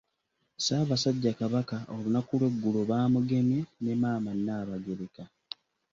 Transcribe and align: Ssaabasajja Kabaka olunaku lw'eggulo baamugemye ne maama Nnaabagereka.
Ssaabasajja 0.57 1.31
Kabaka 1.39 1.77
olunaku 1.95 2.33
lw'eggulo 2.39 2.79
baamugemye 2.89 3.59
ne 3.83 3.93
maama 4.01 4.31
Nnaabagereka. 4.35 5.23